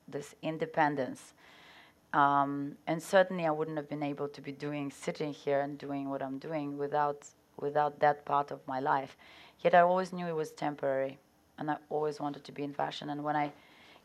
[0.08, 1.34] this independence.
[2.14, 6.08] Um, and certainly i wouldn't have been able to be doing sitting here and doing
[6.08, 7.26] what i'm doing without
[7.58, 9.16] without that part of my life.
[9.62, 11.18] Yet i always knew it was temporary
[11.58, 13.10] and i always wanted to be in fashion.
[13.10, 13.52] And when i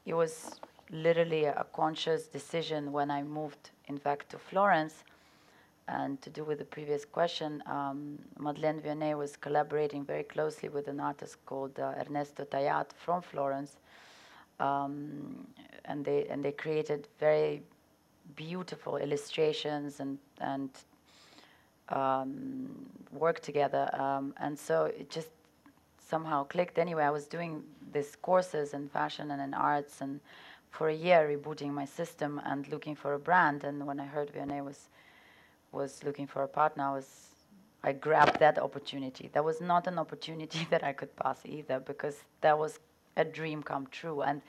[0.05, 0.59] it was
[0.91, 5.03] literally a conscious decision when i moved in fact to florence
[5.87, 10.87] and to do with the previous question, um, Madeleine Vionnet was collaborating very closely with
[10.87, 13.75] an artist called uh, Ernesto Thayaht from Florence,
[14.59, 15.45] um,
[15.85, 17.61] and they and they created very
[18.35, 20.69] beautiful illustrations and and
[21.89, 23.89] um, work together.
[23.93, 25.29] Um, and so it just
[25.99, 26.77] somehow clicked.
[26.77, 30.19] Anyway, I was doing these courses in fashion and in arts, and
[30.71, 33.63] for a year rebooting my system and looking for a brand.
[33.63, 34.89] And when I heard Vionnet was
[35.71, 37.07] was looking for a partner, I was
[37.83, 39.29] I grabbed that opportunity.
[39.33, 42.79] That was not an opportunity that I could pass either because that was
[43.17, 44.21] a dream come true.
[44.21, 44.41] And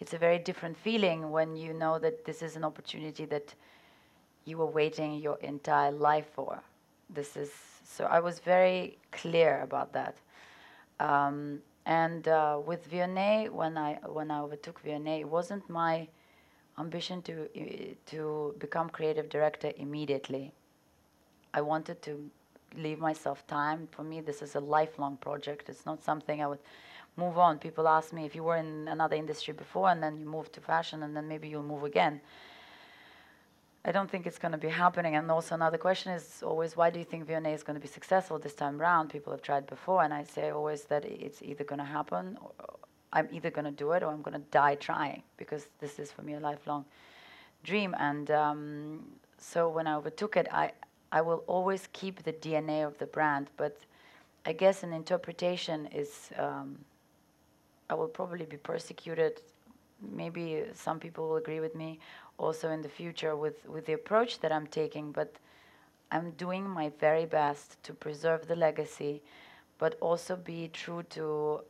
[0.00, 3.54] it's a very different feeling when you know that this is an opportunity that
[4.46, 6.62] you were waiting your entire life for.
[7.10, 7.50] This is
[7.84, 10.16] so I was very clear about that.
[10.98, 16.08] Um, and uh, with Vionnet, when I when I overtook Vionnet, it wasn't my
[16.78, 17.48] ambition to
[18.06, 20.52] to become creative director immediately.
[21.52, 22.30] I wanted to
[22.76, 23.88] leave myself time.
[23.90, 25.68] For me, this is a lifelong project.
[25.68, 26.60] It's not something I would
[27.24, 27.58] move on.
[27.58, 30.60] People ask me if you were in another industry before and then you move to
[30.60, 32.20] fashion and then maybe you'll move again.
[33.88, 35.12] I don't think it's going to be happening.
[35.16, 37.92] And also another question is always, why do you think Vionnet is going to be
[37.98, 39.08] successful this time around?
[39.08, 42.50] People have tried before, and I say always that it's either going to happen, or
[43.16, 46.12] I'm either going to do it, or I'm going to die trying, because this is
[46.12, 46.84] for me a lifelong
[47.64, 47.94] dream.
[47.98, 49.04] And um,
[49.38, 50.72] so when I overtook it, I
[51.12, 53.76] I will always keep the DNA of the brand, but
[54.46, 56.78] I guess an interpretation is um,
[57.90, 59.42] I will probably be persecuted.
[60.00, 61.98] Maybe some people will agree with me
[62.38, 65.34] also in the future with, with the approach that I'm taking, but
[66.12, 69.22] I'm doing my very best to preserve the legacy,
[69.78, 71.60] but also be true to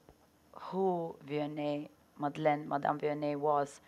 [0.53, 3.81] who Vionnet, Madeleine, Madame Vionnet was.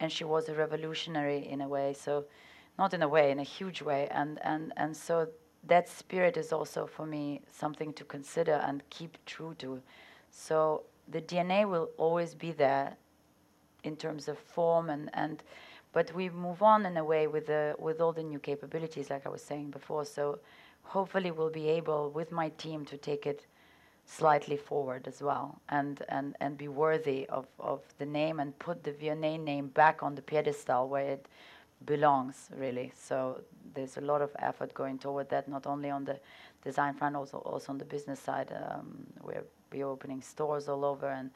[0.00, 1.94] And she was a revolutionary in a way.
[1.94, 2.24] So
[2.78, 4.08] not in a way, in a huge way.
[4.10, 5.28] And, and, and so
[5.66, 9.80] that spirit is also for me something to consider and keep true to.
[10.30, 12.96] So the DNA will always be there
[13.84, 15.42] in terms of form and, and
[15.92, 19.26] but we move on in a way with the with all the new capabilities like
[19.26, 20.04] I was saying before.
[20.04, 20.38] So
[20.82, 23.46] hopefully we'll be able with my team to take it
[24.08, 28.82] slightly forward as well and, and, and be worthy of, of the name and put
[28.82, 31.28] the Vionnet name back on the pedestal where it
[31.84, 32.90] belongs really.
[32.96, 33.42] So
[33.74, 36.18] there's a lot of effort going toward that, not only on the
[36.64, 38.50] design front, also also on the business side.
[38.50, 41.30] Um, we're we're opening stores all over, and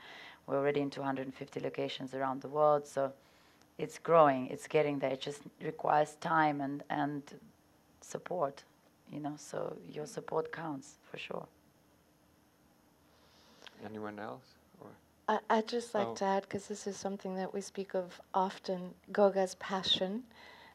[0.46, 2.86] we're already in 250 locations around the world.
[2.86, 3.12] So
[3.78, 5.12] it's growing, it's getting there.
[5.12, 7.22] It just requires time and and
[8.00, 8.64] support,
[9.10, 9.34] you know.
[9.36, 11.46] So your support counts for sure.
[13.84, 14.54] Anyone else?
[14.80, 14.88] Or
[15.28, 16.14] I, I'd just like Oh.
[16.16, 20.24] to add, because this is something that we speak of often Goga's passion,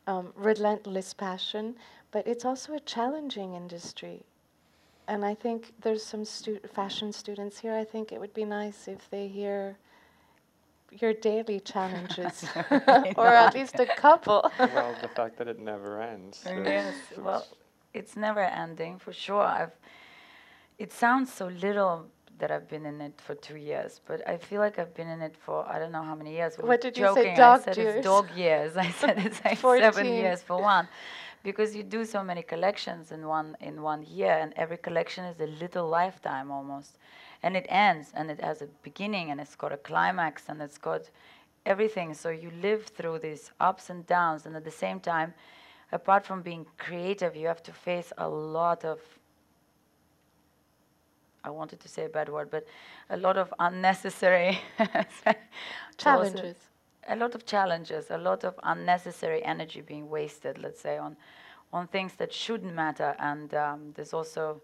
[0.07, 1.75] um, relentless passion,
[2.11, 4.23] but it's also a challenging industry.
[5.07, 7.73] And I think there's some stu- fashion students here.
[7.73, 9.77] I think it would be nice if they hear
[10.91, 12.45] your daily challenges,
[13.15, 14.51] or at least a couple.
[14.59, 16.43] well, the fact that it never ends.
[16.45, 17.45] yes, well,
[17.93, 19.41] it's never ending for sure.
[19.43, 19.71] I've.
[20.77, 22.05] It sounds so little
[22.37, 25.21] that I've been in it for two years, but I feel like I've been in
[25.21, 26.55] it for I don't know how many years.
[26.57, 27.33] We What did you say, joking.
[27.33, 27.95] I dog said years?
[27.95, 28.77] it's dog years.
[28.77, 30.87] I said it's like seven years for one,
[31.47, 35.39] because you do so many collections in one in one year, and every collection is
[35.39, 36.97] a little lifetime almost,
[37.41, 40.77] and it ends, and it has a beginning, and it's got a climax, and it's
[40.77, 41.03] got
[41.65, 42.13] everything.
[42.13, 45.33] So you live through these ups and downs, and at the same time,
[45.93, 48.99] apart from being creative, you have to face a lot of
[51.45, 52.65] I wanted to say a bad word, but
[53.09, 54.59] a lot of unnecessary
[55.97, 56.57] Challenges.
[57.07, 61.17] A lot of challenges, a lot of unnecessary energy being wasted, let's say, on
[61.73, 63.15] on things that shouldn't matter.
[63.19, 64.61] And um, there's also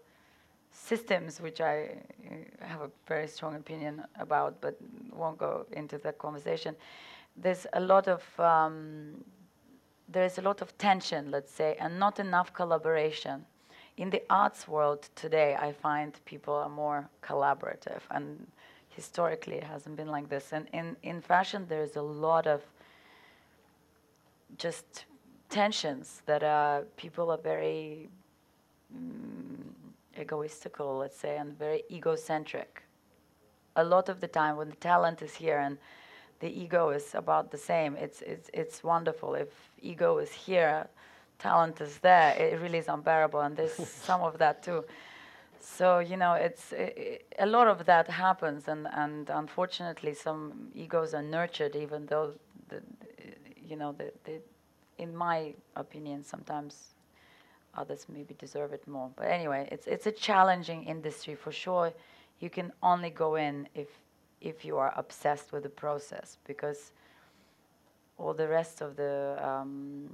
[0.72, 4.76] systems which I uh, have a very strong opinion about, but
[5.12, 6.74] won't go into that conversation.
[7.36, 9.24] There's a lot of um,
[10.08, 13.46] there is a lot of tension, let's say, and not enough collaboration.
[13.96, 18.46] In the arts world today, I find people are more collaborative, and
[18.94, 20.52] historically it hasn't been like this.
[20.52, 22.62] And in, in fashion, there's a lot of
[24.58, 25.04] just
[25.48, 28.08] tensions that uh, people are very
[28.96, 29.64] mm,
[30.18, 32.82] egoistical, let's say, and very egocentric.
[33.76, 35.78] A lot of the time, when the talent is here and
[36.40, 39.34] the ego is about the same, it's it's it's wonderful.
[39.34, 39.48] If
[39.82, 40.86] ego is here,
[41.38, 42.36] talent is there.
[42.36, 43.74] It really is unbearable, and there's
[44.08, 44.84] some of that too.
[45.64, 51.14] So you know, it's i a lot of that happens, and and unfortunately, some egos
[51.14, 52.32] are nurtured, even though
[52.68, 52.82] the,
[53.68, 54.40] you know, the, the,
[54.98, 56.94] in my opinion, sometimes
[57.74, 59.10] others maybe deserve it more.
[59.16, 61.92] But anyway, it's it's a challenging industry for sure.
[62.40, 63.88] You can only go in if
[64.40, 66.92] if you are obsessed with the process, because
[68.18, 70.08] all the rest of the um,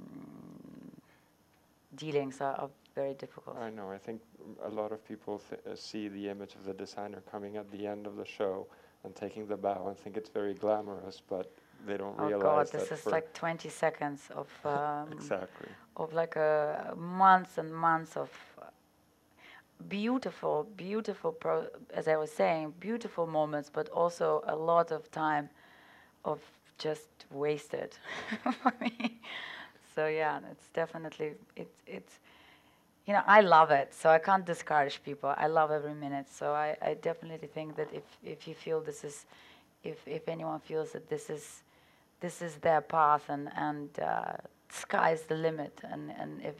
[1.95, 3.57] dealings are, are very difficult.
[3.57, 3.89] I know.
[3.91, 4.21] I think
[4.63, 7.85] a lot of people th- uh, see the image of the designer coming at the
[7.87, 8.67] end of the show
[9.03, 11.51] and taking the bow and think it's very glamorous, but
[11.85, 15.75] they don't Oh realize Oh God, this is like 20 seconds of um, exactly.
[15.95, 18.31] of like a months and months of
[18.61, 18.65] uh,
[19.87, 25.49] beautiful, beautiful, pro- as I was saying, beautiful moments, but also a lot of time
[26.25, 26.41] of
[26.77, 27.97] just wasted
[28.61, 29.19] for me.
[29.95, 32.19] So yeah, it's definitely it's it's
[33.05, 35.33] you know I love it, so I can't discourage people.
[35.37, 39.03] I love every minute, so I, I definitely think that if if you feel this
[39.03, 39.25] is
[39.83, 41.63] if if anyone feels that this is
[42.19, 44.33] this is their path and and uh,
[44.69, 46.55] sky's the limit and and if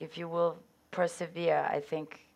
[0.00, 0.56] if you will
[0.90, 2.26] persevere i think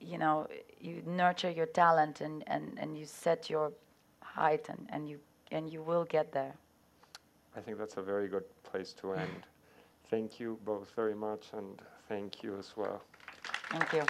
[0.00, 0.48] you know
[0.80, 3.70] you nurture your talent and and and you set your
[4.20, 5.18] height and and you
[5.52, 6.54] and you will get there
[7.56, 9.46] I think that's a very good place to end.
[10.12, 13.00] Thank you both very much, and thank you as well.
[13.70, 14.02] thank you